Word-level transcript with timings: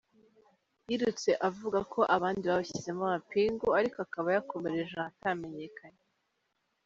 Yirutse 0.89 1.29
avuga 1.49 1.79
ko 1.93 1.99
abandi 2.15 2.43
babashyizemo 2.49 3.01
amapingu, 3.05 3.67
ariko 3.79 3.97
akaba 4.05 4.27
yakomereje 4.35 4.95
ahatamenyekanye. 4.99 6.01